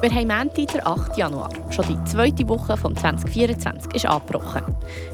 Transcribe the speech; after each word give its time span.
Wir 0.00 0.10
haben 0.14 0.28
Montag, 0.28 0.68
den 0.72 0.86
8. 0.86 1.18
Januar. 1.18 1.50
Schon 1.68 1.84
die 1.86 2.04
zweite 2.04 2.48
Woche 2.48 2.74
vom 2.74 2.96
2024 2.96 3.94
ist 3.96 4.06
angebrochen. 4.06 4.62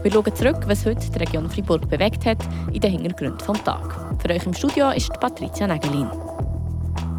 Wir 0.03 0.13
schauen 0.13 0.33
zurück, 0.33 0.61
was 0.67 0.87
heute 0.87 1.11
die 1.11 1.19
Region 1.19 1.51
Fribourg 1.51 1.89
bewegt 1.89 2.25
hat, 2.25 2.39
in 2.73 2.81
den 2.81 2.93
Hintergründen 2.93 3.37
des 3.37 3.65
Tages. 3.65 3.97
Für 4.21 4.31
euch 4.33 4.47
im 4.47 4.55
Studio 4.55 4.91
ist 4.91 5.13
Patricia 5.19 5.67
Nägelin. 5.67 6.09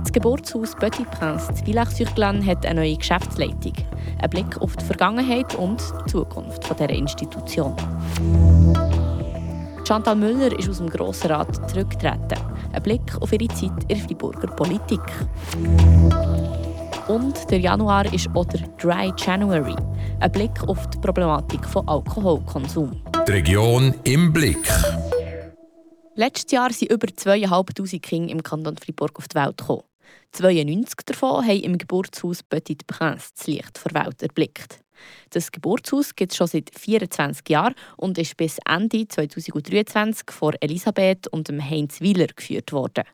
Das 0.02 0.14
Geburtshaus 0.14 0.76
Petit 0.76 1.12
Prince 1.12 1.54
zu 1.56 1.66
Villach-sur-Glane 1.66 2.46
hat 2.46 2.66
eine 2.66 2.80
neue 2.80 2.96
Geschäftsleitung. 2.96 3.74
Ein 4.22 4.30
Blick 4.30 4.62
auf 4.62 4.74
die 4.78 4.86
Vergangenheit 4.86 5.54
und 5.56 5.82
die 6.06 6.12
Zukunft 6.12 6.64
dieser 6.70 6.90
Institution. 6.90 7.76
Chantal 9.86 10.16
Müller 10.16 10.58
ist 10.58 10.70
aus 10.70 10.78
dem 10.78 10.90
Grossen 10.90 11.32
Rat 11.32 11.70
zurückgetreten. 11.70 12.40
Ein 12.72 12.84
Blick 12.84 13.22
auf 13.22 13.34
ihre 13.34 13.48
Zeit 13.50 13.72
in 13.82 13.88
der 13.90 13.98
Friburger 13.98 14.48
Politik. 14.48 15.02
Und 17.08 17.50
der 17.50 17.60
Januar 17.60 18.14
ist 18.14 18.28
auch 18.36 18.44
der 18.44 18.68
Dry 18.78 19.14
January. 19.18 19.76
Ein 20.20 20.32
Blick 20.32 20.62
auf 20.68 20.90
die 20.90 20.98
Problematik 20.98 21.66
von 21.66 21.88
Alkoholkonsum. 21.88 23.02
Die 23.26 23.32
Region 23.32 23.96
im 24.04 24.34
Blick. 24.34 24.70
Letztes 26.16 26.52
Jahr 26.52 26.74
sind 26.74 26.92
über 26.92 27.08
2'500 27.08 28.02
Kinder 28.02 28.34
im 28.34 28.44
Kanton 28.44 28.76
Fribourg 28.76 29.18
auf 29.18 29.30
die 29.30 29.36
Welt 29.36 29.58
gekommen. 29.58 29.84
92 30.34 31.06
davon 31.06 31.46
haben 31.46 31.62
im 31.62 31.78
Geburtshaus 31.78 32.44
Petit 32.44 32.86
Prince 32.88 33.30
das 33.38 33.48
Licht 33.48 33.80
der 33.86 34.04
Welt 34.04 34.22
erblickt. 34.22 34.82
Das 35.30 35.50
Geburtshaus 35.50 36.14
gibt 36.14 36.34
es 36.34 36.38
schon 36.38 36.48
seit 36.48 36.78
24 36.78 37.48
Jahren 37.48 37.76
und 37.96 38.18
ist 38.18 38.36
bis 38.36 38.58
Ende 38.68 39.08
2023 39.08 40.30
von 40.32 40.56
Elisabeth 40.60 41.28
und 41.30 41.50
Heinz 41.50 42.02
Wieler 42.02 42.28
geführt 42.28 42.74
worden. 42.74 43.06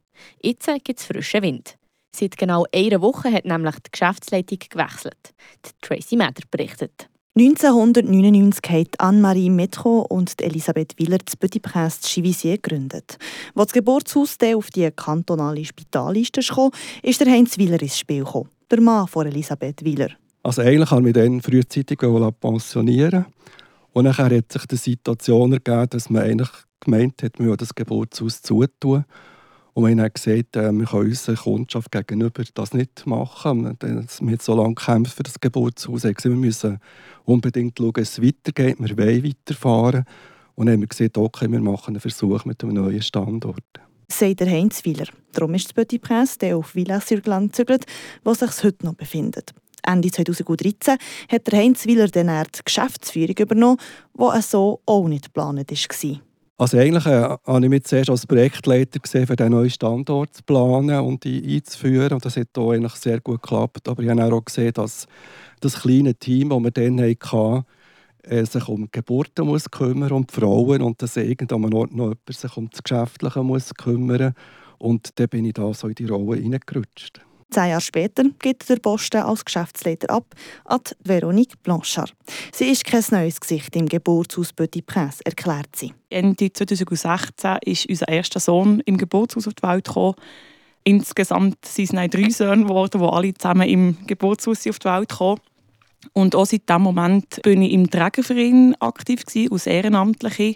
Jetzt 0.41 0.67
gibt 0.83 0.99
es 0.99 1.05
frischen 1.05 1.43
Wind. 1.43 1.77
Seit 2.15 2.37
genau 2.37 2.65
einer 2.73 3.01
Woche 3.01 3.31
hat 3.31 3.45
nämlich 3.45 3.75
die 3.75 3.91
Geschäftsleitung 3.91 4.59
gewechselt. 4.69 5.33
Die 5.65 5.71
Tracy 5.81 6.15
Mader 6.15 6.43
berichtet. 6.51 7.09
1999 7.35 8.61
haben 8.69 8.87
Anne-Marie 8.99 9.49
Metro 9.49 10.01
und 10.01 10.39
Elisabeth 10.39 10.93
Willer 10.99 11.17
das 11.17 11.35
Petit 11.35 11.63
Prince 11.63 12.01
Chivisier 12.03 12.57
gegründet. 12.57 13.17
Als 13.55 13.69
das 13.69 13.73
Geburtshaus 13.73 14.37
auf 14.55 14.69
die 14.69 14.91
kantonale 14.91 15.65
Spitalliste 15.65 16.41
kam, 16.41 16.69
ist 17.01 17.19
der 17.19 17.31
Heinz 17.31 17.57
Willer 17.57 17.81
ins 17.81 17.97
Spiel 17.97 18.23
gekommen, 18.23 18.49
der 18.69 18.81
Mann 18.81 19.07
von 19.07 19.25
Elisabeth 19.25 19.83
Willer. 19.83 20.09
Also 20.43 20.61
eigentlich 20.61 20.91
habe 20.91 21.07
ich 21.07 21.15
dann 21.15 21.41
frühzeitig 21.41 21.97
pensionieren 22.39 23.25
und 23.93 24.05
dann 24.05 24.15
hat 24.15 24.51
sich 24.51 24.65
die 24.67 24.75
Situation 24.75 25.53
ergeben, 25.53 25.89
dass 25.89 26.11
man 26.11 26.21
eigentlich 26.21 26.51
gemeint 26.81 27.23
hat, 27.23 27.39
man 27.39 27.47
will 27.47 27.57
das 27.57 27.73
Geburtshaus 27.73 28.43
zutun. 28.43 29.05
Und 29.73 29.83
wir 29.83 29.91
haben 29.91 29.97
dann 29.97 30.13
gesagt, 30.13 30.55
äh, 30.55 30.71
wir 30.71 30.85
können 30.85 31.09
unserer 31.09 31.35
Kundschaft 31.35 31.91
gegenüber 31.91 32.43
das 32.53 32.73
nicht 32.73 33.05
machen. 33.07 33.75
Wir 33.81 33.95
haben 33.95 34.37
so 34.39 34.55
lange 34.55 34.75
gekämpft 34.75 35.15
für 35.15 35.23
das 35.23 35.39
Geburtshaus. 35.39 36.03
Wir 36.03 36.31
müssen 36.31 36.79
unbedingt 37.25 37.77
schauen, 37.77 37.93
dass 37.93 38.17
es 38.17 38.21
weitergeht. 38.21 38.77
Wir 38.79 38.97
wollen 38.97 39.23
weiterfahren. 39.23 40.05
Und 40.55 40.67
dann 40.67 40.73
haben 40.73 40.81
wir 40.81 40.87
gesagt, 40.87 41.17
okay, 41.17 41.51
wir 41.51 41.59
machen 41.59 41.95
einen 41.95 41.99
Versuch 41.99 42.45
mit 42.45 42.63
einem 42.63 42.75
neuen 42.75 43.01
Standort. 43.01 43.63
Sagt 44.09 44.41
der 44.41 44.49
Heinz 44.49 44.85
Wieler. 44.85 45.07
Darum 45.31 45.55
ist 45.55 45.65
das 45.65 45.73
Petit 45.73 46.01
Prince 46.01 46.37
der 46.37 46.57
auf 46.57 46.75
Villa-sur-Glane 46.75 47.47
gezügelt, 47.47 47.85
wo 48.23 48.33
sich 48.35 48.63
heute 48.63 48.85
noch 48.85 48.93
befindet. 48.93 49.53
Ende 49.81 50.11
2013 50.11 50.97
hat 51.29 51.47
der 51.47 51.59
Heinz 51.59 51.87
Wieler 51.87 52.07
dann 52.07 52.27
die 52.27 52.61
Geschäftsführung 52.63 53.35
übernommen, 53.37 53.77
die 54.15 54.41
so 54.41 54.81
auch 54.85 55.07
nicht 55.07 55.25
geplant 55.25 55.69
war. 55.71 56.19
Also 56.63 56.77
eigentlich 56.77 57.05
äh, 57.07 57.35
habe 57.45 57.65
ich 57.65 57.69
mich 57.69 57.83
zuerst 57.83 58.09
als 58.09 58.25
Projektleiter 58.25 58.97
gesehen, 58.97 59.27
für 59.27 59.35
den 59.35 59.51
neuen 59.51 59.69
Standort 59.69 60.33
zu 60.33 60.43
planen 60.43 60.97
und 61.01 61.25
einzuführen. 61.25 62.13
Und 62.13 62.23
das 62.23 62.37
hat 62.37 62.57
auch 62.57 62.71
eigentlich 62.71 62.93
sehr 62.93 63.19
gut 63.19 63.41
geklappt. 63.41 63.89
Aber 63.89 64.01
ich 64.01 64.09
habe 64.09 64.33
auch 64.33 64.45
gesehen, 64.45 64.71
dass 64.71 65.05
das 65.59 65.81
kleine 65.81 66.15
Team, 66.15 66.51
das 66.51 66.63
wir 66.63 66.71
dann 66.71 67.01
hatten, 67.01 67.65
äh, 68.23 68.45
sich 68.45 68.65
um 68.69 68.87
Geburten 68.89 69.45
muss 69.45 69.69
kümmern, 69.69 70.13
um 70.13 70.25
die 70.25 70.33
Frauen 70.33 70.81
und 70.81 71.01
dass 71.01 71.17
irgendwann 71.17 71.73
Ort 71.73 71.93
noch 71.93 72.05
jemand 72.11 72.29
sich 72.29 72.55
um 72.55 72.69
das 72.69 72.81
Geschäftliche 72.81 73.43
muss 73.43 73.73
kümmern 73.73 74.33
Und 74.79 75.19
dann 75.19 75.27
bin 75.27 75.43
ich 75.43 75.55
da 75.55 75.73
so 75.73 75.89
in 75.89 75.95
die 75.95 76.05
Rolle 76.05 76.41
reingerutscht. 76.41 77.19
Zehn 77.53 77.69
Jahre 77.69 77.81
später 77.81 78.23
geht 78.39 78.67
der 78.67 78.77
Posten 78.77 79.21
als 79.21 79.45
Geschäftsleiter 79.45 80.09
ab 80.09 80.25
an 80.65 80.79
Veronique 81.03 81.61
Blanchard. 81.61 82.11
Sie 82.51 82.65
ist 82.65 82.83
kein 82.83 83.03
neues 83.11 83.39
Gesicht 83.39 83.75
im 83.75 83.87
Geburtshaus 83.87 84.51
Petit 84.53 84.87
Prince, 84.87 85.21
erklärt 85.23 85.75
sie. 85.75 85.93
Ende 86.09 86.51
2016 86.51 87.57
ist 87.63 87.87
unser 87.87 88.07
erster 88.07 88.39
Sohn 88.39 88.79
im 88.87 88.97
Geburtshaus 88.97 89.47
auf 89.47 89.53
die 89.53 89.67
Welt 89.67 89.85
gekommen. 89.85 90.15
Insgesamt 90.83 91.63
sind 91.63 91.93
es 91.93 92.09
drei 92.09 92.29
Söhne 92.31 92.63
geworden, 92.63 92.99
die 92.99 93.07
alle 93.07 93.33
zusammen 93.35 93.69
im 93.69 93.97
Geburtshaus 94.07 94.65
auf 94.67 94.79
die 94.79 94.87
Welt 94.89 95.09
kamen. 95.09 95.39
Und 96.13 96.35
auch 96.35 96.47
seit 96.47 96.67
diesem 96.67 96.81
Moment 96.81 97.39
bin 97.43 97.61
ich 97.61 97.71
im 97.71 97.87
Trägerverein 97.87 98.75
aktiv, 98.79 99.25
gewesen, 99.25 99.53
als 99.53 99.67
Ehrenamtliche. 99.67 100.55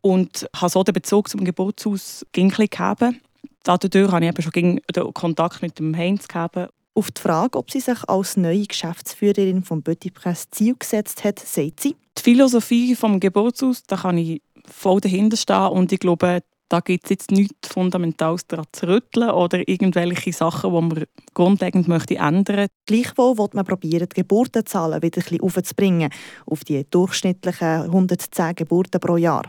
Und 0.00 0.48
habe 0.54 0.70
so 0.70 0.84
den 0.84 0.94
Bezug 0.94 1.28
zum 1.28 1.44
Geburtshaus 1.44 2.24
gegeben. 2.30 3.20
Dadurch 3.62 4.10
habe 4.10 4.24
ich 4.24 4.30
eben 4.30 4.42
schon 4.42 4.52
den 4.52 5.14
Kontakt 5.14 5.62
mit 5.62 5.78
dem 5.78 5.96
Heinz 5.96 6.28
gehabt. 6.28 6.70
Auf 6.94 7.10
die 7.10 7.20
Frage, 7.20 7.58
ob 7.58 7.70
sie 7.70 7.80
sich 7.80 8.08
als 8.08 8.36
neue 8.36 8.66
Geschäftsführerin 8.66 9.62
vom 9.62 9.82
Petit 9.82 10.14
Press 10.14 10.50
Ziel 10.50 10.74
gesetzt 10.78 11.24
hat, 11.24 11.38
sagt 11.38 11.80
sie. 11.80 11.96
Die 12.18 12.22
Philosophie 12.22 12.94
vom 12.94 13.20
Geburtshaus, 13.20 13.82
da 13.84 13.96
kann 13.96 14.18
ich 14.18 14.42
voll 14.66 15.00
dahinter 15.00 15.36
stehen 15.36 15.68
und 15.68 15.92
ich 15.92 16.00
glaube, 16.00 16.42
da 16.70 16.78
gibt 16.78 17.04
es 17.04 17.10
jetzt 17.10 17.30
nichts 17.32 17.68
Fundamentales 17.68 18.46
daran 18.46 18.64
zu 18.70 18.86
rütteln 18.86 19.30
oder 19.30 19.66
irgendwelche 19.68 20.32
Sachen, 20.32 20.72
die 20.72 20.80
man 20.80 21.04
grundlegend 21.34 21.88
möchte 21.88 22.16
ändern 22.16 22.56
möchte. 22.56 22.72
Gleichwohl 22.86 23.36
wird 23.38 23.54
man 23.54 23.64
probieren, 23.64 24.08
die 24.08 24.20
Geburtenzahlen 24.20 25.02
wieder 25.02 25.20
ein 25.30 25.40
aufzubringen, 25.40 26.10
auf 26.46 26.62
die 26.64 26.86
durchschnittlichen 26.88 27.82
110 27.82 28.54
Geburten 28.54 29.00
pro 29.00 29.16
Jahr. 29.16 29.42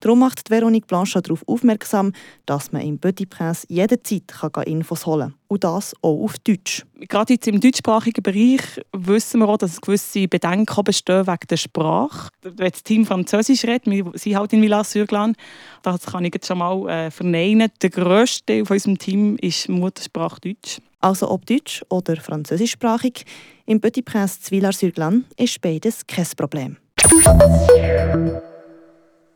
Darum 0.00 0.20
macht 0.20 0.48
Veronique 0.48 0.86
Blanchard 0.86 1.26
darauf 1.26 1.46
aufmerksam, 1.46 2.12
dass 2.46 2.72
man 2.72 2.82
im 2.82 2.98
Petit 2.98 3.28
Prince 3.28 3.66
jederzeit 3.68 4.32
Infos 4.66 5.04
holen 5.04 5.32
kann 5.32 5.41
und 5.52 5.64
das 5.64 5.94
auch 6.00 6.24
auf 6.24 6.38
Deutsch. 6.38 6.84
Gerade 7.08 7.34
jetzt 7.34 7.46
im 7.46 7.60
deutschsprachigen 7.60 8.22
Bereich 8.22 8.62
wissen 8.92 9.40
wir 9.40 9.48
auch, 9.48 9.58
dass 9.58 9.80
gewisse 9.80 10.26
Bedenken 10.26 10.84
bestehen 10.84 11.26
wegen 11.26 11.46
der 11.48 11.56
Sprache. 11.56 12.30
Wenn 12.42 12.70
das 12.70 12.82
Team 12.82 13.04
Französisch 13.04 13.64
redet, 13.64 13.86
wir 13.86 14.10
sind 14.14 14.36
halt 14.36 14.52
in 14.54 14.62
Villars-sur-Glane, 14.62 15.34
das 15.82 16.06
kann 16.06 16.24
ich 16.24 16.34
jetzt 16.34 16.46
schon 16.46 16.58
mal 16.58 16.88
äh, 16.88 17.10
verneinen. 17.10 17.70
Der 17.82 17.90
grösste 17.90 18.44
Teil 18.46 18.62
unserem 18.62 18.96
Team 18.96 19.36
ist 19.36 19.68
Muttersprache 19.68 20.40
Deutsch. 20.40 20.80
Also 21.00 21.30
ob 21.30 21.44
deutsch- 21.44 21.84
oder 21.90 22.16
französischsprachig, 22.16 23.24
im 23.66 23.80
Petit 23.80 24.04
Prince 24.04 24.50
Villars-sur-Glane 24.50 25.24
ist 25.36 25.60
beides 25.60 26.06
kein 26.06 26.26
Problem. 26.36 26.76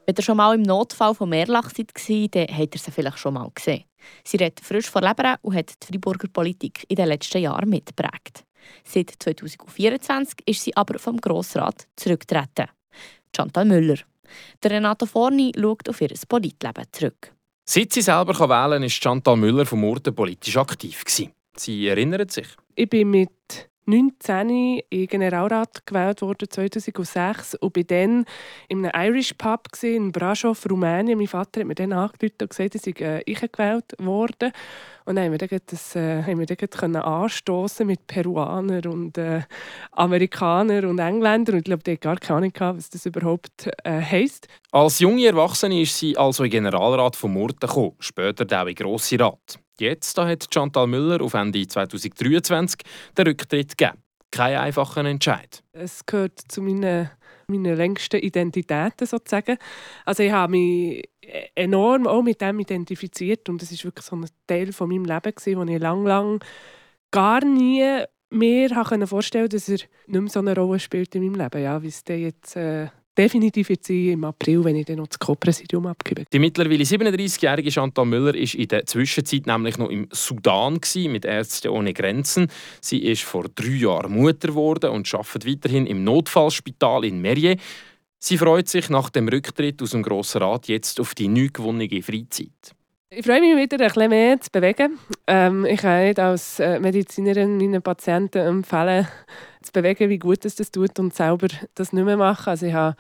Wenn 0.06 0.14
ihr 0.16 0.22
schon 0.22 0.36
mal 0.36 0.54
im 0.54 0.62
Notfall 0.62 1.16
von 1.16 1.28
Meerlach 1.28 1.70
seid, 1.74 2.34
dann 2.36 2.46
habt 2.46 2.74
ihr 2.76 2.80
sie 2.80 2.92
vielleicht 2.92 3.18
schon 3.18 3.34
mal 3.34 3.50
gesehen. 3.52 3.84
Sie 4.22 4.36
redet 4.36 4.60
frisch 4.60 4.88
vor 4.88 5.02
Leber 5.02 5.36
und 5.42 5.56
hat 5.56 5.74
die 5.82 5.86
Friburger 5.88 6.28
Politik 6.28 6.84
in 6.86 6.94
den 6.94 7.08
letzten 7.08 7.42
Jahren 7.42 7.68
mitgeprägt. 7.68 8.44
Seit 8.84 9.14
2024 9.18 10.46
ist 10.46 10.62
sie 10.62 10.76
aber 10.76 11.00
vom 11.00 11.16
Grossrat 11.16 11.88
zurückgetreten. 11.96 12.68
Chantal 13.34 13.64
Müller. 13.64 13.98
Der 14.62 14.70
Renato 14.70 15.06
Forni 15.06 15.50
schaut 15.58 15.88
auf 15.88 16.00
ihr 16.00 16.14
Politleben 16.28 16.84
zurück. 16.92 17.32
Seit 17.64 17.92
sie 17.92 18.02
selber 18.02 18.38
wählen 18.38 18.70
kann, 18.70 18.82
ist 18.84 19.02
Chantal 19.02 19.36
Müller 19.36 19.66
vom 19.66 19.80
Murten 19.80 20.14
politisch 20.14 20.56
aktiv. 20.56 21.02
Sie 21.56 21.88
erinnert 21.88 22.30
sich. 22.30 22.46
Ich 22.76 22.88
bin 22.88 23.10
mit 23.10 23.68
19 23.86 24.80
in 24.90 25.06
Generalrat 25.06 25.86
gewählt 25.86 26.20
worden, 26.22 26.50
2006. 26.50 27.54
Und 27.56 27.72
bin 27.72 27.86
dann 27.86 28.24
in 28.68 28.84
einem 28.84 29.14
Irish 29.14 29.34
Pub 29.34 29.68
in 29.82 30.12
Brasov, 30.12 30.66
Rumänien. 30.68 31.18
Mein 31.18 31.28
Vater 31.28 31.60
hat 31.60 31.66
mir 31.66 31.74
dann 31.74 31.92
angerufen 31.92 32.34
und 32.40 32.50
gesagt, 32.50 32.74
dass 32.74 32.86
ich 32.86 33.00
äh, 33.00 33.22
gewählt 33.24 33.94
worden. 33.98 34.52
Und 35.04 35.14
dann 35.14 35.26
haben 35.26 35.32
wir 35.32 35.38
dann, 35.38 35.60
das, 35.66 35.94
äh, 35.94 36.22
dann 36.24 36.96
anstoßen 36.96 37.86
mit 37.86 38.08
Peruanern 38.08 38.86
und 38.86 39.16
äh, 39.18 39.42
Amerikanern 39.92 40.84
und 40.86 40.98
Engländern. 40.98 41.54
Und 41.54 41.58
ich 41.60 41.64
glaube, 41.64 41.84
die 41.84 41.98
gar 41.98 42.16
keine 42.16 42.38
Ahnung, 42.38 42.52
was 42.76 42.90
das 42.90 43.06
überhaupt 43.06 43.70
äh, 43.84 44.00
heisst. 44.00 44.48
Als 44.72 44.98
junge 44.98 45.26
Erwachsene 45.26 45.80
ist 45.80 45.96
sie 45.96 46.16
also 46.16 46.42
in 46.42 46.50
Generalrat 46.50 47.14
von 47.14 47.32
Murten 47.32 47.68
gekommen, 47.68 47.94
später 48.00 48.62
auch 48.62 48.66
in 48.66 48.74
Grosse 48.74 49.18
Rat. 49.20 49.60
Jetzt 49.80 50.16
da 50.16 50.26
hat 50.26 50.46
Chantal 50.52 50.86
Müller 50.86 51.20
auf 51.22 51.34
Ende 51.34 51.66
2023 51.66 52.80
den 53.16 53.26
Rücktritt 53.26 53.76
gegeben. 53.76 53.98
Kein 54.30 54.56
einfacher 54.56 55.04
Entscheid. 55.04 55.62
Es 55.72 56.04
gehört 56.04 56.40
zu 56.48 56.60
meinen, 56.62 57.10
meinen 57.46 57.76
längsten 57.76 58.20
Identitäten 58.20 59.06
sozusagen. 59.06 59.56
Also 60.04 60.22
ich 60.22 60.32
habe 60.32 60.52
mich 60.52 61.08
enorm 61.54 62.06
auch 62.06 62.22
mit 62.22 62.40
dem 62.40 62.60
identifiziert 62.60 63.48
und 63.48 63.62
es 63.62 63.72
ist 63.72 63.84
wirklich 63.84 64.04
so 64.04 64.16
ein 64.16 64.26
Teil 64.46 64.72
von 64.72 64.88
meinem 64.88 65.04
Leben 65.04 65.34
gewesen, 65.34 65.68
ich 65.68 65.80
lang, 65.80 66.04
lang 66.04 66.40
gar 67.10 67.44
nie 67.44 68.04
mir 68.30 68.68
vorstellen 69.06 69.44
konnte, 69.44 69.56
dass 69.56 69.68
er 69.68 69.78
nicht 70.06 70.20
mehr 70.20 70.28
so 70.28 70.40
eine 70.40 70.54
Rolle 70.54 70.80
spielt 70.80 71.14
in 71.14 71.24
meinem 71.24 71.40
Leben, 71.40 71.62
ja, 71.62 71.82
wie 71.82 71.88
es 71.88 72.02
jetzt 72.06 72.56
äh, 72.56 72.88
definitiv 73.16 73.70
jetzt 73.70 73.90
im 73.90 74.24
April, 74.24 74.64
wenn 74.64 74.76
ich 74.76 74.86
dann 74.86 74.96
noch 74.96 75.08
das 75.08 75.18
Co-Präsidium 75.18 75.86
abgebe. 75.86 76.24
Die 76.32 76.38
mittlerweile 76.38 76.84
37-jährige 76.84 77.70
Chantal 77.70 78.06
Müller 78.06 78.34
ist 78.34 78.54
in 78.54 78.68
der 78.68 78.86
Zwischenzeit 78.86 79.46
nämlich 79.46 79.78
noch 79.78 79.90
im 79.90 80.08
Sudan 80.12 80.80
gewesen, 80.80 81.12
mit 81.12 81.24
Ärzte 81.24 81.72
ohne 81.72 81.92
Grenzen. 81.92 82.48
Sie 82.80 83.02
ist 83.02 83.22
vor 83.22 83.44
drei 83.54 83.68
Jahren 83.68 84.12
Mutter 84.12 84.48
geworden 84.48 84.90
und 84.90 85.12
arbeitet 85.14 85.46
weiterhin 85.46 85.86
im 85.86 86.04
Notfallspital 86.04 87.04
in 87.04 87.20
Merier. 87.20 87.56
Sie 88.18 88.38
freut 88.38 88.68
sich 88.68 88.88
nach 88.90 89.10
dem 89.10 89.28
Rücktritt 89.28 89.82
aus 89.82 89.90
dem 89.90 90.02
Grossen 90.02 90.42
Rat 90.42 90.68
jetzt 90.68 91.00
auf 91.00 91.14
die 91.14 91.28
neu 91.28 91.48
gewonnene 91.52 92.02
Freizeit. 92.02 92.75
Ich 93.08 93.24
freue 93.24 93.40
mich 93.40 93.56
wieder, 93.56 93.78
ein 93.78 93.86
bisschen 93.86 94.10
mehr 94.10 94.40
zu 94.40 94.50
bewegen. 94.50 94.98
Ähm, 95.28 95.64
ich 95.64 95.80
kann 95.80 96.02
nicht 96.02 96.18
als 96.18 96.58
äh, 96.58 96.80
Medizinerin 96.80 97.56
meinen 97.56 97.80
Patienten 97.80 98.38
empfehlen, 98.38 99.06
zu 99.62 99.70
bewegen, 99.70 100.10
wie 100.10 100.18
gut 100.18 100.44
es 100.44 100.56
das 100.56 100.72
tut 100.72 100.98
und 100.98 101.14
selber 101.14 101.46
das 101.76 101.92
nicht 101.92 102.04
mehr 102.04 102.16
machen. 102.16 102.50
Also 102.50 102.66
ich 102.66 102.74
habe 102.74 102.96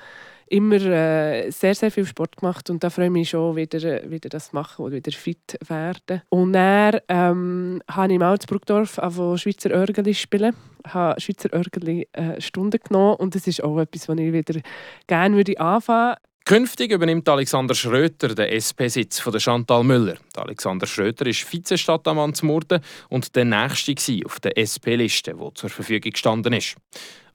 immer 0.46 0.76
äh, 0.76 1.50
sehr, 1.50 1.74
sehr 1.74 1.90
viel 1.90 2.06
Sport 2.06 2.36
gemacht 2.36 2.70
und 2.70 2.84
da 2.84 2.90
freue 2.90 3.06
ich 3.06 3.10
mich 3.10 3.30
schon, 3.30 3.56
wieder, 3.56 3.82
äh, 3.82 4.08
wieder 4.08 4.28
das 4.28 4.50
zu 4.50 4.54
machen 4.54 4.84
und 4.84 4.92
wieder 4.92 5.10
fit 5.10 5.58
werden. 5.66 6.22
Und 6.28 6.52
dann 6.52 7.00
ähm, 7.08 7.82
habe 7.90 8.12
ich 8.12 8.18
mal 8.20 8.34
in 8.34 8.46
Bruckdorf 8.46 9.00
Schweizer 9.40 9.72
Örgeli 9.72 10.14
spielen. 10.14 10.54
Ich 10.86 10.94
habe 10.94 11.20
Schweizer 11.20 11.52
Örgeli 11.52 12.06
äh, 12.12 12.40
Stunden 12.40 12.78
genommen 12.78 13.16
und 13.16 13.34
das 13.34 13.48
ist 13.48 13.60
auch 13.64 13.80
etwas, 13.80 14.08
was 14.08 14.18
ich 14.18 14.32
wieder 14.32 14.60
gerne 15.08 15.34
würde 15.34 15.58
anfangen 15.58 16.14
Künftig 16.46 16.92
übernimmt 16.92 17.28
Alexander 17.28 17.74
Schröter 17.74 18.32
den 18.32 18.46
SP-Sitz 18.54 19.18
von 19.18 19.36
Chantal 19.40 19.82
Müller. 19.82 20.14
Alexander 20.36 20.86
Schröter 20.86 21.26
ist 21.26 21.52
Vizestadtammann 21.52 22.34
zu 22.34 22.46
Murten 22.46 22.80
und 23.08 23.34
der 23.34 23.44
nächste 23.44 24.20
auf 24.24 24.38
der 24.38 24.56
SP-Liste, 24.56 25.34
die 25.34 25.54
zur 25.54 25.70
Verfügung 25.70 26.12
gestanden 26.12 26.52
ist. 26.52 26.76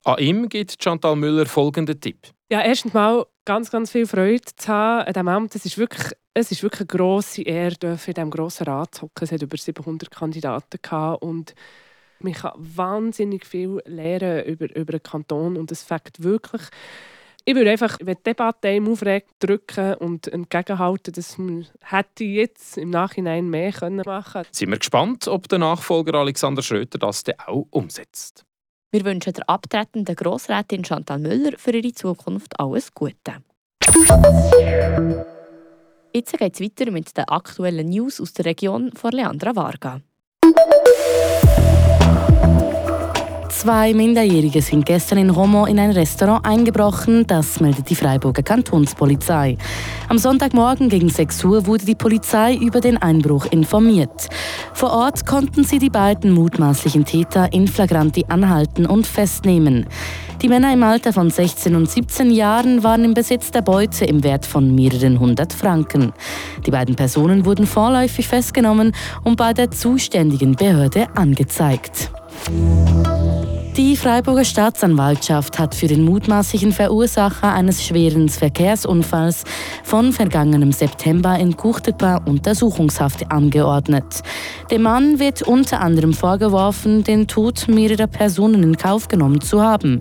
An 0.06 0.18
ihm 0.18 0.48
gibt 0.48 0.82
Chantal 0.82 1.18
Müller 1.18 1.46
folgenden 1.46 2.00
Tipp. 2.00 2.20
Ja, 2.50 2.62
erstens 2.62 2.94
mal 2.94 3.26
ganz, 3.44 3.70
ganz 3.70 3.92
viel 3.92 4.08
Freude 4.08 4.46
zu 4.56 4.70
haben 4.70 5.06
an 5.06 5.14
diesem 5.14 5.28
Amt. 5.28 5.56
Es 5.56 5.66
ist 5.66 5.78
wirklich, 5.78 6.14
es 6.34 6.50
ist 6.50 6.64
wirklich 6.64 6.90
eine 6.90 6.98
grosse 6.98 7.42
Ehre, 7.42 7.76
in 7.82 8.14
diesem 8.14 8.32
grossen 8.32 8.64
Rat 8.64 8.96
zu 8.96 9.02
hocken. 9.02 9.26
Es 9.26 9.34
hat 9.34 9.42
über 9.42 9.58
700 9.58 10.10
Kandidaten 10.10 10.80
gehabt 10.82 11.22
und 11.22 11.54
man 12.20 12.32
kann 12.32 12.54
wahnsinnig 12.56 13.46
viel 13.46 13.82
lernen 13.84 14.46
über, 14.46 14.74
über 14.74 14.94
den 14.94 15.04
Kanton 15.04 15.58
und 15.58 15.70
es 15.70 15.84
fängt 15.84 16.24
wirklich 16.24 16.62
ich 17.44 17.56
würde 17.56 17.72
einfach, 17.72 17.98
wenn 18.02 18.16
die 18.16 18.24
Debatte 18.24 18.70
im 18.70 18.88
aufregt, 18.88 19.32
drücken 19.40 19.96
und 19.96 20.28
entgegenhalten, 20.28 21.14
dass 21.14 21.38
man 21.38 21.66
hätte 21.82 22.24
jetzt 22.24 22.78
im 22.78 22.90
Nachhinein 22.90 23.50
mehr 23.50 23.72
können 23.72 24.04
machen 24.06 24.34
können. 24.34 24.48
Sind 24.52 24.70
wir 24.70 24.78
gespannt, 24.78 25.28
ob 25.28 25.48
der 25.48 25.60
Nachfolger 25.60 26.16
Alexander 26.20 26.62
Schröter 26.62 27.00
das 27.00 27.24
dann 27.24 27.36
auch 27.46 27.68
umsetzt. 27.72 28.46
Wir 28.92 29.06
wünschen 29.06 29.34
der 29.34 29.50
abtretenden 29.50 30.16
Grossrätin 30.16 30.84
Chantal 30.84 31.20
Müller 31.20 31.58
für 31.58 31.72
ihre 31.72 31.94
Zukunft 31.94 32.60
alles 32.60 32.94
Gute. 32.94 33.42
Jetzt 36.14 36.38
geht 36.38 36.54
es 36.56 36.62
weiter 36.62 36.92
mit 36.92 37.16
den 37.16 37.24
aktuellen 37.26 37.90
News 37.90 38.20
aus 38.20 38.34
der 38.34 38.46
Region 38.46 38.92
von 38.92 39.12
Leandra 39.12 39.56
Varga. 39.56 40.02
Zwei 43.62 43.94
Minderjährige 43.94 44.60
sind 44.60 44.88
gestern 44.88 45.20
in 45.20 45.30
Romo 45.30 45.68
in 45.68 45.78
ein 45.78 45.92
Restaurant 45.92 46.44
eingebrochen, 46.44 47.28
das 47.28 47.60
meldet 47.60 47.92
die 47.92 47.96
Freiburger 47.96 48.42
Kantonspolizei. 48.42 49.56
Am 50.10 50.18
Sonntagmorgen 50.18 50.90
gegen 50.90 51.10
6 51.10 51.46
Uhr 51.46 51.68
wurde 51.68 51.86
die 51.86 51.94
Polizei 51.94 52.56
über 52.56 52.82
den 52.82 52.98
Einbruch 52.98 53.46
informiert. 53.52 54.30
Vor 54.74 54.92
Ort 54.92 55.28
konnten 55.28 55.64
sie 55.64 55.78
die 55.78 55.92
beiden 55.92 56.32
mutmaßlichen 56.32 57.06
Täter 57.06 57.54
in 57.54 57.68
flagranti 57.68 58.26
anhalten 58.30 58.88
und 58.88 59.06
festnehmen. 59.06 59.86
Die 60.42 60.50
Männer 60.50 60.74
im 60.74 60.82
Alter 60.82 61.14
von 61.14 61.30
16 61.30 61.76
und 61.76 61.88
17 61.88 62.32
Jahren 62.32 62.84
waren 62.84 63.06
im 63.06 63.14
Besitz 63.14 63.52
der 63.52 63.62
Beute 63.62 64.06
im 64.06 64.24
Wert 64.24 64.48
von 64.48 64.74
mehreren 64.74 65.20
hundert 65.20 65.54
Franken. 65.54 66.14
Die 66.66 66.72
beiden 66.72 66.96
Personen 66.96 67.46
wurden 67.46 67.68
vorläufig 67.68 68.28
festgenommen 68.28 68.92
und 69.24 69.36
bei 69.36 69.54
der 69.54 69.70
zuständigen 69.70 70.56
Behörde 70.56 71.16
angezeigt. 71.16 72.12
Die 73.78 73.96
Freiburger 73.96 74.44
Staatsanwaltschaft 74.44 75.58
hat 75.58 75.76
für 75.76 75.88
den 75.88 76.04
mutmaßlichen 76.04 76.72
Verursacher 76.74 77.54
eines 77.54 77.86
schweren 77.86 78.28
Verkehrsunfalls 78.30 79.44
von 79.84 80.12
vergangenem 80.12 80.72
September 80.72 81.40
in 81.40 81.56
Courtepa 81.56 82.18
Untersuchungshaft 82.26 83.32
angeordnet. 83.32 84.24
Dem 84.70 84.84
Mann 84.84 85.20
wird 85.20 85.42
unter 85.44 85.80
anderem 85.80 86.14
vorgeworfen, 86.14 87.04
den 87.04 87.28
Tod 87.28 87.68
mehrerer 87.70 88.08
Personen 88.08 88.64
in 88.64 88.78
Kauf 88.78 89.08
genommen 89.08 89.40
zu 89.40 89.62
haben. 89.62 90.00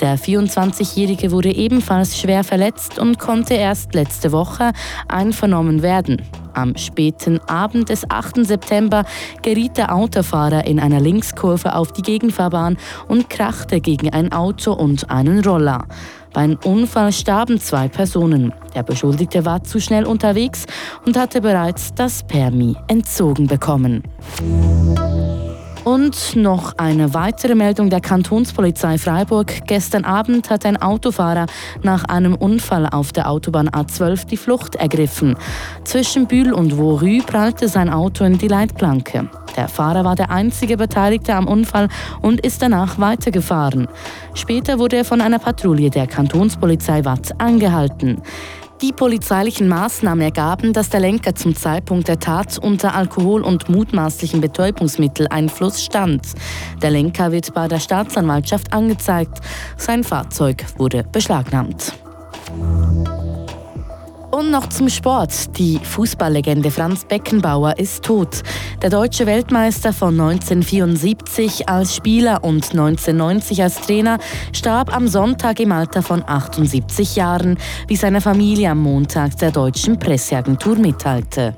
Der 0.00 0.18
24-Jährige 0.18 1.32
wurde 1.32 1.52
ebenfalls 1.52 2.18
schwer 2.18 2.44
verletzt 2.44 2.98
und 2.98 3.18
konnte 3.18 3.54
erst 3.54 3.94
letzte 3.94 4.30
Woche 4.30 4.72
einvernommen 5.08 5.82
werden. 5.82 6.22
Am 6.54 6.76
späten 6.76 7.40
Abend 7.46 7.88
des 7.88 8.10
8. 8.10 8.44
September 8.46 9.04
geriet 9.42 9.76
der 9.76 9.94
Autofahrer 9.94 10.66
in 10.66 10.80
einer 10.80 11.00
Linkskurve 11.00 11.74
auf 11.74 11.92
die 11.92 12.02
Gegenfahrbahn 12.02 12.76
und 13.08 13.30
krachte 13.30 13.80
gegen 13.80 14.10
ein 14.10 14.32
Auto 14.32 14.72
und 14.72 15.10
einen 15.10 15.44
Roller. 15.44 15.86
Beim 16.32 16.58
Unfall 16.64 17.12
starben 17.12 17.58
zwei 17.58 17.88
Personen. 17.88 18.52
Der 18.74 18.82
Beschuldigte 18.82 19.44
war 19.44 19.64
zu 19.64 19.80
schnell 19.80 20.04
unterwegs 20.04 20.66
und 21.04 21.18
hatte 21.18 21.40
bereits 21.40 21.94
das 21.94 22.22
Permis 22.22 22.76
entzogen 22.86 23.46
bekommen. 23.46 24.02
Und 25.88 26.36
noch 26.36 26.74
eine 26.76 27.14
weitere 27.14 27.54
Meldung 27.54 27.88
der 27.88 28.02
Kantonspolizei 28.02 28.98
Freiburg. 28.98 29.66
Gestern 29.66 30.04
Abend 30.04 30.50
hat 30.50 30.66
ein 30.66 30.76
Autofahrer 30.76 31.46
nach 31.82 32.04
einem 32.04 32.34
Unfall 32.34 32.86
auf 32.86 33.12
der 33.12 33.30
Autobahn 33.30 33.70
A12 33.70 34.26
die 34.26 34.36
Flucht 34.36 34.74
ergriffen. 34.74 35.34
Zwischen 35.84 36.26
Bühl 36.26 36.52
und 36.52 36.74
Vorü 36.74 37.22
prallte 37.22 37.68
sein 37.68 37.88
Auto 37.88 38.22
in 38.24 38.36
die 38.36 38.48
Leitplanke. 38.48 39.30
Der 39.56 39.66
Fahrer 39.66 40.04
war 40.04 40.14
der 40.14 40.30
einzige 40.30 40.76
Beteiligte 40.76 41.34
am 41.34 41.48
Unfall 41.48 41.88
und 42.20 42.42
ist 42.42 42.60
danach 42.60 42.98
weitergefahren. 42.98 43.88
Später 44.34 44.78
wurde 44.78 44.96
er 44.96 45.06
von 45.06 45.22
einer 45.22 45.38
Patrouille 45.38 45.88
der 45.88 46.06
Kantonspolizei 46.06 47.06
Watt 47.06 47.32
angehalten. 47.40 48.20
Die 48.80 48.92
polizeilichen 48.92 49.66
Maßnahmen 49.66 50.22
ergaben, 50.22 50.72
dass 50.72 50.88
der 50.88 51.00
Lenker 51.00 51.34
zum 51.34 51.56
Zeitpunkt 51.56 52.06
der 52.06 52.20
Tat 52.20 52.58
unter 52.58 52.94
Alkohol- 52.94 53.42
und 53.42 53.68
mutmaßlichen 53.68 54.40
Betäubungsmitteleinfluss 54.40 55.84
stand. 55.84 56.22
Der 56.80 56.90
Lenker 56.90 57.32
wird 57.32 57.52
bei 57.54 57.66
der 57.66 57.80
Staatsanwaltschaft 57.80 58.72
angezeigt. 58.72 59.40
Sein 59.76 60.04
Fahrzeug 60.04 60.64
wurde 60.76 61.02
beschlagnahmt. 61.02 61.92
Und 64.38 64.52
noch 64.52 64.68
zum 64.68 64.88
Sport. 64.88 65.58
Die 65.58 65.80
Fußballlegende 65.82 66.70
Franz 66.70 67.04
Beckenbauer 67.04 67.76
ist 67.76 68.04
tot. 68.04 68.44
Der 68.80 68.88
deutsche 68.88 69.26
Weltmeister 69.26 69.92
von 69.92 70.10
1974 70.10 71.68
als 71.68 71.96
Spieler 71.96 72.44
und 72.44 72.70
1990 72.70 73.64
als 73.64 73.80
Trainer 73.80 74.20
starb 74.52 74.94
am 74.94 75.08
Sonntag 75.08 75.58
im 75.58 75.72
Alter 75.72 76.02
von 76.02 76.22
78 76.24 77.16
Jahren, 77.16 77.58
wie 77.88 77.96
seine 77.96 78.20
Familie 78.20 78.70
am 78.70 78.78
Montag 78.78 79.36
der 79.38 79.50
deutschen 79.50 79.98
Presseagentur 79.98 80.76
mitteilte. 80.76 81.56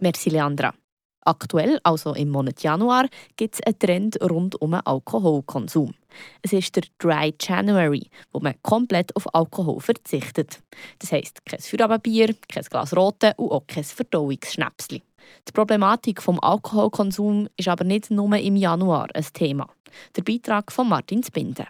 Merci, 0.00 0.28
Leandra. 0.30 0.74
Aktuell, 1.24 1.78
also 1.84 2.14
im 2.14 2.30
Monat 2.30 2.62
Januar, 2.62 3.06
gibt 3.36 3.54
es 3.54 3.62
einen 3.62 3.78
Trend 3.78 4.20
rund 4.22 4.60
um 4.60 4.72
den 4.72 4.80
Alkoholkonsum. 4.80 5.94
Es 6.42 6.52
ist 6.52 6.74
der 6.76 6.84
Dry 6.98 7.34
January, 7.40 8.08
wo 8.32 8.40
man 8.40 8.54
komplett 8.62 9.14
auf 9.16 9.32
Alkohol 9.34 9.80
verzichtet. 9.80 10.60
Das 10.98 11.12
heisst, 11.12 11.44
kein 11.46 11.60
Feierabendbier, 11.60 12.34
kein 12.48 12.64
Glas 12.64 12.96
Rote 12.96 13.34
und 13.36 13.50
auch 13.50 13.66
kein 13.66 13.84
Verdauungsschnäpsli. 13.84 15.02
Die 15.48 15.52
Problematik 15.52 16.16
des 16.24 16.38
Alkoholkonsums 16.42 17.50
ist 17.56 17.68
aber 17.68 17.84
nicht 17.84 18.10
nur 18.10 18.36
im 18.36 18.56
Januar 18.56 19.08
ein 19.14 19.26
Thema. 19.32 19.68
Der 20.16 20.22
Beitrag 20.22 20.72
von 20.72 20.88
Martin 20.88 21.22
Spinde. 21.22 21.66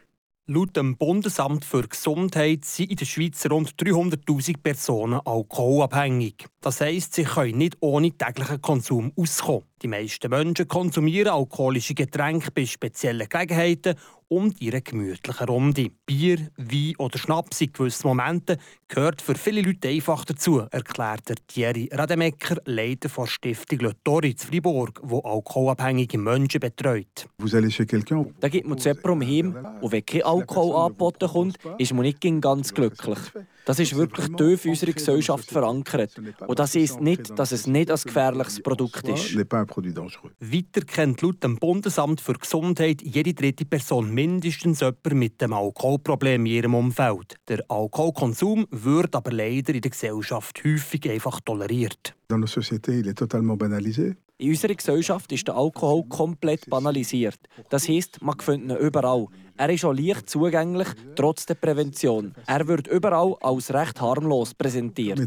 Laut 0.49 0.77
dem 0.77 0.97
Bundesamt 0.97 1.65
für 1.65 1.87
Gesundheit 1.87 2.65
sind 2.65 2.91
in 2.91 2.97
der 2.97 3.05
Schweiz 3.05 3.47
rund 3.49 3.75
300.000 3.81 4.57
Personen 4.61 5.21
alkoholabhängig. 5.25 6.47
Das 6.61 6.81
heisst, 6.81 7.15
sie 7.15 7.23
können 7.23 7.59
nicht 7.59 7.77
ohne 7.79 8.11
täglichen 8.11 8.61
Konsum 8.61 9.13
auskommen. 9.15 9.63
Die 9.83 9.87
meisten 9.87 10.29
Menschen 10.31 10.67
konsumieren 10.67 11.33
alkoholische 11.33 11.95
Getränke 11.95 12.51
bei 12.51 12.67
speziellen 12.67 13.29
Gelegenheiten 13.29 13.95
und 14.33 14.61
ihre 14.63 14.81
gemütlichen 14.81 15.47
Runde. 15.47 15.91
Bier, 16.07 16.39
Wein 16.57 16.95
oder 16.97 17.19
Schnaps 17.19 17.61
in 17.61 17.73
gewissen 17.73 18.09
Momenten 18.09 18.57
gehört 18.89 19.21
für 19.21 19.35
viele 19.35 19.61
Leute 19.61 19.89
einfach 19.89 20.25
dazu, 20.25 20.63
erklärt 20.71 21.33
Thierry 21.49 21.91
Rademecker, 21.93 22.57
Leiter 22.65 23.11
der 23.15 23.27
Stiftung 23.27 23.81
Le 23.81 23.93
Tor 24.03 24.25
in 24.25 24.37
Fribourg, 24.37 25.01
wo 25.03 25.21
alkoholabhängige 25.21 26.17
Menschen 26.17 26.61
betreut. 26.61 27.27
Da 28.41 28.49
gibt 28.49 28.67
man 28.67 28.79
zu 28.79 28.89
jemandem 28.89 29.29
heim 29.29 29.67
und 29.83 29.93
wenn 29.93 30.07
kein 30.07 30.23
Alkohol 30.23 30.77
angeboten 30.77 31.29
kommt, 31.29 31.59
ist 31.79 31.93
man 31.93 32.03
nicht 32.03 32.21
ganz 32.41 32.73
glücklich. 32.73 33.19
Das 33.65 33.79
ist 33.79 33.95
wirklich 33.95 34.27
tief 34.37 34.65
in 34.65 34.73
unserer 34.73 34.93
Gesellschaft 34.93 35.49
verankert. 35.49 36.21
Und 36.47 36.59
das 36.59 36.75
heisst 36.75 37.01
nicht, 37.01 37.39
dass 37.39 37.53
es 37.53 37.69
nicht 37.69 37.91
ein 37.93 38.01
gefährliches 38.03 38.61
Produkt 38.61 39.07
ist. 39.09 39.37
Weiter 39.37 40.81
kennt 40.85 41.23
laut 41.23 41.45
dem 41.45 41.59
Bundesamt 41.59 42.21
für 42.21 42.33
Gesundheit 42.33 43.03
jede 43.03 43.35
dritte 43.35 43.65
Person 43.65 44.13
mindestens 44.23 44.81
jemanden 44.81 45.19
mit 45.19 45.43
einem 45.43 45.55
Alkoholproblem 45.55 46.47
in 46.47 46.53
ihrem 46.53 46.75
Umfeld. 46.75 47.35
Der 47.49 47.65
Alkoholkonsum 47.69 48.67
wird 48.71 49.17
aber 49.17 49.33
leider 49.33 49.75
in 49.75 49.81
der 49.81 49.91
Gesellschaft 49.91 50.63
häufig 50.65 51.11
einfach 51.11 51.41
toleriert. 51.41 52.15
In 54.39 54.51
unserer 54.51 54.75
Gesellschaft 54.75 55.33
ist 55.33 55.49
der 55.49 55.57
Alkohol 55.57 56.05
komplett 56.09 56.71
banalisiert. 56.71 57.39
Das 57.69 57.89
heisst, 57.89 58.23
man 58.23 58.39
findet 58.39 58.81
ihn 58.81 58.87
überall. 58.87 59.27
Er 59.57 59.71
ist 59.71 59.85
auch 59.85 59.93
leicht 59.93 60.31
zugänglich, 60.31 60.89
trotz 61.17 61.47
der 61.47 61.55
Prävention. 61.55 62.33
Er 62.47 62.67
wird 62.67 62.87
überall 62.87 63.35
als 63.41 63.75
recht 63.75 64.01
harmlos 64.01 64.55
präsentiert. 64.55 65.19
Der 65.19 65.27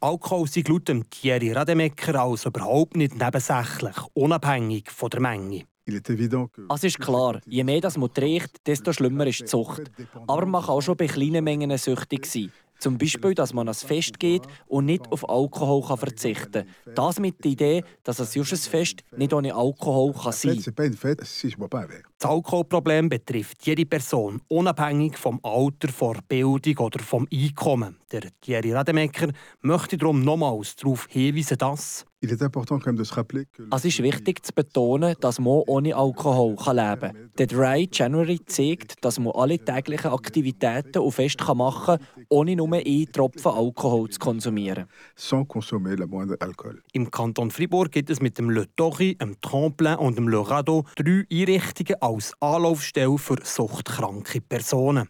Alkohol 0.00 0.48
sei 0.48 0.64
laut 0.68 0.88
dem 0.88 1.10
Thierry 1.10 1.52
Rademecker 1.52 2.20
also 2.20 2.48
überhaupt 2.48 2.96
nicht 2.96 3.16
nebensächlich, 3.16 3.96
unabhängig 4.14 4.90
von 4.90 5.10
der 5.10 5.20
Menge. 5.20 5.64
Es 5.86 6.84
ist 6.84 7.00
klar, 7.00 7.40
je 7.46 7.64
mehr 7.64 7.80
das 7.80 7.96
man 7.96 8.12
trinkt, 8.12 8.66
desto 8.66 8.92
schlimmer 8.92 9.26
ist 9.26 9.40
die 9.40 9.46
Sucht. 9.46 9.90
Aber 10.26 10.46
man 10.46 10.62
kann 10.62 10.70
auch 10.70 10.80
schon 10.80 10.96
bei 10.96 11.06
kleinen 11.06 11.44
Mengen 11.44 11.76
süchtig 11.76 12.26
sein. 12.26 12.52
Zum 12.78 12.98
Beispiel, 12.98 13.34
dass 13.34 13.52
man 13.52 13.68
an 13.68 13.74
ein 13.74 13.86
Fest 13.86 14.18
geht 14.18 14.42
und 14.66 14.86
nicht 14.86 15.10
auf 15.12 15.28
Alkohol 15.28 15.86
kann 15.86 15.98
verzichten 15.98 16.66
kann. 16.84 16.94
Das 16.94 17.20
mit 17.20 17.44
der 17.44 17.52
Idee, 17.52 17.84
dass 18.02 18.20
ein 18.20 18.44
Fest 18.44 19.04
nicht 19.16 19.32
ohne 19.32 19.54
Alkohol 19.54 20.12
kann 20.12 20.32
sein 20.32 20.58
c'est 20.58 22.11
Das 22.22 22.30
Alkoholproblem 22.30 23.08
betrifft 23.08 23.66
jede 23.66 23.84
Person, 23.84 24.40
unabhängig 24.46 25.18
vom 25.18 25.40
Alter, 25.42 25.88
von 25.88 26.14
der 26.14 26.22
Bildung 26.28 26.86
oder 26.86 27.00
vom 27.00 27.26
Einkommen. 27.32 27.96
Der 28.12 28.22
Thierry 28.40 28.72
Rademecker 28.72 29.32
möchte 29.60 29.98
darum 29.98 30.22
nochmals 30.22 30.76
darauf 30.76 31.08
hinweisen, 31.10 31.58
dass 31.58 32.06
que 32.22 32.34
Es 33.72 33.84
ist 33.84 34.02
wichtig 34.02 34.46
zu 34.46 34.52
betonen, 34.52 35.16
dass 35.20 35.40
man 35.40 35.62
ohne 35.66 35.96
Alkohol 35.96 36.54
kann 36.54 36.76
leben 36.76 37.00
kann. 37.00 37.30
Der 37.36 37.46
Dry 37.48 37.88
January 37.92 38.38
zeigt, 38.46 39.04
dass 39.04 39.18
man 39.18 39.32
alle 39.34 39.58
täglichen 39.58 40.12
Aktivitäten 40.12 40.98
und 40.98 41.10
Feste 41.10 41.52
machen 41.52 41.98
kann, 41.98 42.24
ohne 42.28 42.54
nur 42.54 42.72
einen 42.72 43.10
Tropfen 43.10 43.50
Alkohol 43.50 44.08
zu 44.08 44.20
konsumieren. 44.20 44.86
im 46.92 47.10
Kanton 47.10 47.50
Fribourg 47.50 47.90
gibt 47.90 48.10
es 48.10 48.20
mit 48.20 48.38
dem 48.38 48.50
Le 48.50 48.66
Tori, 48.76 49.16
dem 49.16 49.40
Tremplin 49.40 49.96
und 49.96 50.16
dem 50.16 50.28
Le 50.28 50.48
Radeau 50.48 50.84
drei 50.94 51.24
Einrichtungen 51.28 52.00
als 52.14 52.32
Anlaufstelle 52.40 53.18
für 53.18 53.36
suchtkranke 53.42 54.40
Personen. 54.40 55.08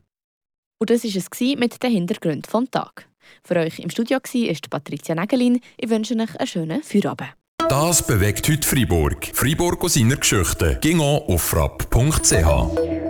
Und 0.79 0.91
das 0.91 1.05
war 1.05 1.11
es 1.17 1.59
mit 1.59 1.83
den 1.83 1.93
Hintergründen 1.93 2.51
vom 2.51 2.71
Tag. 2.71 3.09
Für 3.45 3.57
euch 3.57 3.79
im 3.79 3.91
Studio 3.91 4.19
war 4.21 4.61
Patricia 4.71 5.15
Nägelin. 5.15 5.61
Ich 5.77 5.91
wünsche 5.91 6.15
euch 6.15 6.37
einen 6.37 6.47
schönen 6.47 6.83
Feierabend. 6.83 7.35
Das 7.69 8.07
bewegt 8.07 8.49
heute 8.49 8.67
Freiburg. 8.67 9.31
Freiburg 9.33 9.83
aus 9.85 9.95
seiner 9.95 10.17
Geschichte. 10.17 10.79
Ging 10.81 11.01
auf 11.01 11.43
frapp.ch. 11.43 13.02